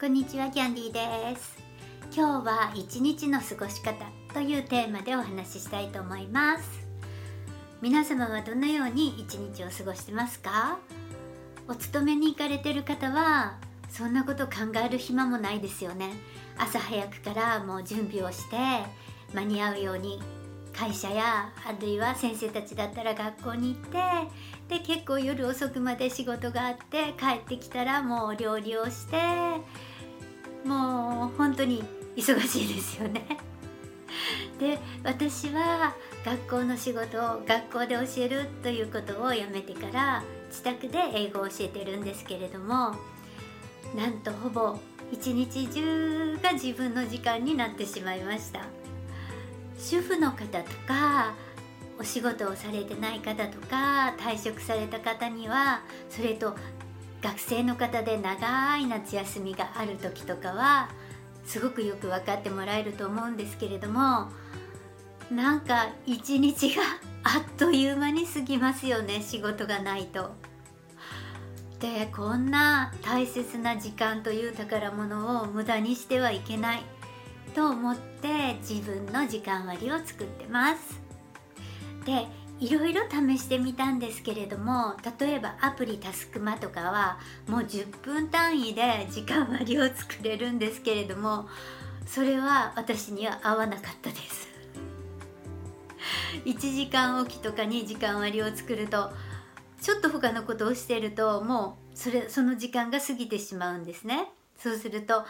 [0.00, 0.92] こんにちはキャンディー
[1.34, 1.58] です。
[2.10, 3.96] 今日は一日の過ごし方
[4.32, 6.80] というテーマでお話ししたいと思います。
[7.82, 10.78] 皆様はどのように一日を過ごしてますか？
[11.68, 13.58] お勤めに行かれてる方は
[13.90, 16.14] そんなこと考える暇もないですよね。
[16.56, 18.56] 朝早くからもう準備をして
[19.34, 20.18] 間に合うように
[20.72, 23.76] 会社やあるいは先生たちだったら学校に行っ
[24.68, 29.18] てで結構夜遅くまで仕事があって帰ってきたらもう料理をして
[30.64, 31.82] もう本当に
[32.16, 33.24] 忙しいですよね。
[34.58, 42.94] で私は学校の仕事を学校で教えるということをやめてから自宅で英語を教えてるんですけれども
[43.96, 44.78] なんとほぼ
[45.10, 48.66] 一日中が自分の時間になってしまいました
[49.78, 51.32] 主婦の方とか
[51.98, 56.54] お仕事をされてない方とか退職された方にはそれと
[57.22, 60.88] 学生の方で長い夏休みがある時とかは
[61.44, 64.28] すごくよく分かってもらえると思うんですけれども
[65.30, 66.82] なんか一日が
[67.22, 70.34] あっという間に過ぎますよね仕事がないと。
[71.78, 76.82] でこんな大切な時間という宝物を無駄にしてはいけない
[77.54, 81.00] と思って自分の時間割を作ってます。
[82.04, 82.26] で
[82.60, 91.48] いろいろ試してみたんですけれども例えばアプリタスクマとかはもう10分単位で時間割を作れるんですけれども
[92.06, 94.48] それは私には合わなかったです。
[96.44, 99.10] 1時間おきとかに時間割を作ると
[99.80, 104.28] ちょっと他のことをしてるともうそれその時間が過ぎてしまうんですね。
[104.58, 105.26] そうするとあ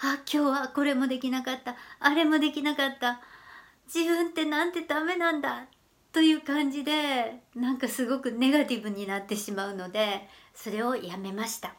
[0.00, 3.20] 今日はこれもできなかったあれもできなかった
[3.86, 5.66] 自分ってなんてダメなんだ
[6.14, 11.74] という感じでなんかすごくネガティブになってしまうのでそれをやめました。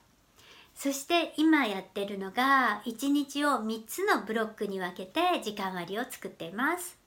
[0.75, 6.97] そして今やってるのが1日を3つのブロックに分けて時間割を作っています。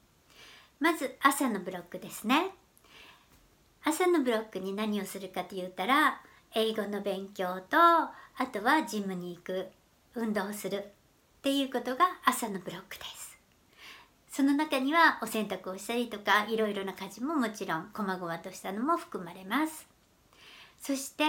[0.80, 2.52] まず朝のブロックですね。
[3.84, 6.22] 朝のブロックに何をするかと言ったら
[6.54, 8.10] 英語の勉強とあ
[8.50, 9.66] とはジムに行く
[10.14, 10.82] 運動するっ
[11.42, 13.27] ていうことが朝のブロックです。
[14.30, 19.86] その中にはお洗濯をしたりとかいろいろな家事ももちろん細々としたのも含まれます。
[20.80, 21.24] そして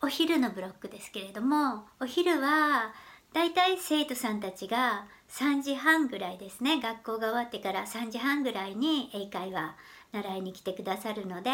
[0.00, 2.92] お昼のブロックですけれどもお昼は
[3.32, 9.74] だいたい生徒さんたちが3時半ぐらいですね学校が終わってから3時半ぐらいに英会話
[10.12, 11.50] 習いに来てくださるので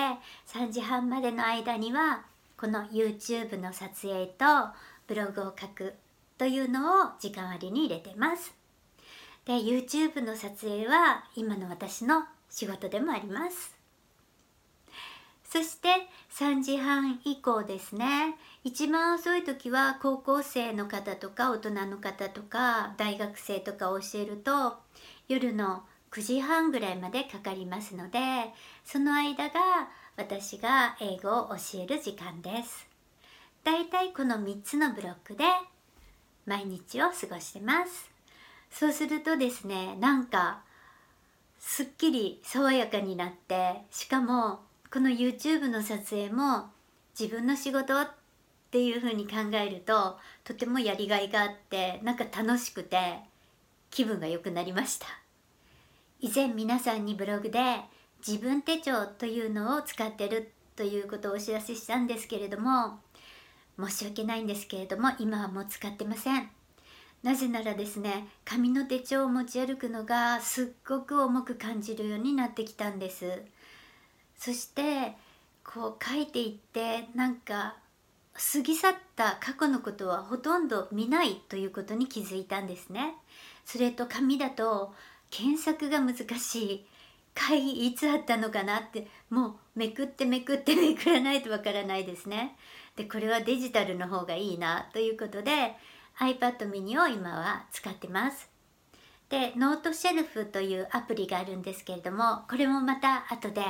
[0.49, 2.23] 3時半までの間には
[2.59, 4.45] この YouTube の撮影と
[5.07, 5.95] ブログを書く
[6.37, 8.60] というのを時間割に入れてます。
[9.45, 13.81] で YouTube の撮影は今の私の仕事でもあります。
[15.45, 15.89] そして
[16.33, 18.37] 3時半以降ですね。
[18.63, 24.79] 一番遅い時は高校生の方とか大人の方とか大学生とかを教えると
[25.27, 28.19] 夜の9時半ぐらいまでかかりますので
[28.85, 32.87] その間が私が英語を教える時間です。
[33.65, 35.45] だいたいこの3つのブロックで
[36.47, 38.10] 毎日を過ごしてます。
[38.71, 40.63] そうするとですねなんか
[41.59, 44.61] すっきり爽やかになってしかも
[44.93, 46.71] この YouTube の撮影も
[47.19, 48.11] 自分の仕事っ
[48.71, 53.21] ていう風に考えるととてもやりがいがあってなんか楽しくて
[53.91, 55.07] 気分が良くなりました。
[56.21, 57.81] 以前皆さんにブログで
[58.27, 63.01] 自分手帳というのを使ってるということをお知らせしたんですけれども
[63.79, 66.60] 申し訳ないんですけれども今はもう使ってません。
[67.23, 73.43] なぜならですね紙の手帳を持ち歩くのがすっごく重く感じるようになってきたんです。
[74.39, 75.13] そして
[75.63, 77.77] こう書いていってなんか
[78.33, 83.15] 過ぎ去った過去のことはほとんど見ないということに気づいたんですね。
[83.67, 84.95] それと紙だと
[85.31, 86.87] 検索が難しい。
[87.35, 92.57] 会議いつあったのかなってもうめくってめくってめくらないとわからないですね。
[92.97, 95.77] でこれはデジタルの方がいいなということで
[96.21, 98.49] iPad mini を今は使ってます。
[99.29, 103.63] で、 Noteshelf というアプリがあるんですけれども、これもまた後で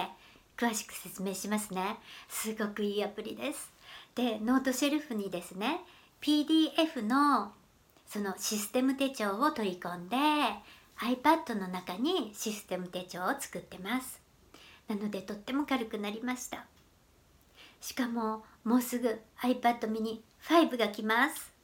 [0.56, 1.97] 詳しく説明しますね。
[2.29, 3.70] すごくいいアプリです。
[4.14, 5.81] で、 Noteshelf にですね、
[6.20, 7.52] PDF の
[8.06, 10.17] そのシステム手帳を取り込んで
[10.99, 14.20] iPad の中にシステム手帳を作ってます。
[14.88, 16.67] なのでとっても軽くなりました。
[17.81, 21.59] しかももうすぐ iPad mini 5が来ます。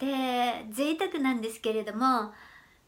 [0.00, 2.32] で贅沢なんですけれども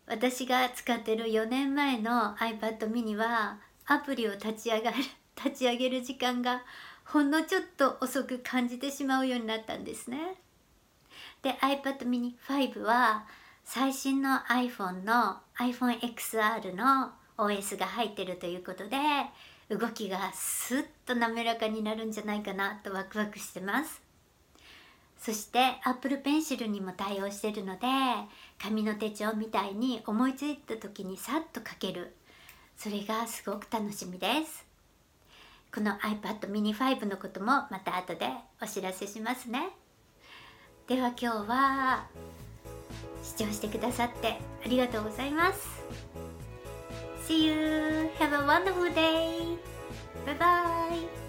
[0.07, 4.97] 私が使ってる4年前の iPad mini はアプリを立ち上がる
[5.37, 6.63] 立ち上げる時間が
[7.05, 10.37] ほんのちょっと遅く感じてしまうようになったんですね。
[11.43, 13.27] で iPad mini 5は
[13.65, 18.99] 最新の iPhone の iPhoneXR の OS が入ってるということで
[19.69, 24.03] 動きがスッと滑らかになるんじゃないかなとワクワクしてます
[25.23, 27.87] そして Apple Pencil にも対応してるので
[28.61, 32.17] 紙の手帳みたいに思いついた時にさっと書ける
[32.77, 34.67] それがすごく楽しみです
[35.73, 38.29] この iPad mini 5のこともまた後で
[38.61, 39.71] お知らせしますね
[40.89, 42.07] では今日は
[43.23, 45.85] 視聴してくださってありがとうございます
[47.29, 48.11] See you!
[48.19, 49.57] Have a wonderful day!
[50.27, 51.22] Bye bye!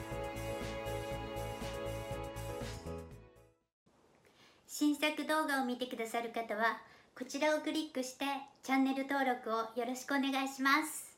[4.83, 6.77] 新作動画を見てくださる方は
[7.17, 8.25] こちらをクリックして
[8.63, 11.12] チャンネル登録をよろしくお願いします。